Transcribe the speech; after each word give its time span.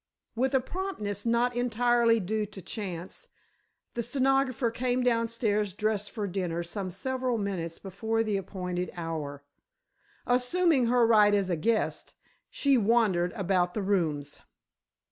With 0.35 0.55
a 0.55 0.59
promptness 0.59 1.27
not 1.27 1.55
entirely 1.55 2.19
due 2.19 2.47
to 2.47 2.59
chance, 2.63 3.27
the 3.93 4.01
stenographer 4.01 4.71
came 4.71 5.03
downstairs 5.03 5.73
dressed 5.73 6.09
for 6.09 6.25
dinner 6.25 6.63
some 6.63 6.89
several 6.89 7.37
minutes 7.37 7.77
before 7.77 8.23
the 8.23 8.35
appointed 8.35 8.89
hour. 8.95 9.43
Assuming 10.25 10.87
her 10.87 11.05
right 11.05 11.35
as 11.35 11.51
a 11.51 11.55
guest, 11.55 12.15
she 12.49 12.79
wandered 12.79 13.31
about 13.33 13.75
the 13.75 13.83
rooms. 13.83 14.39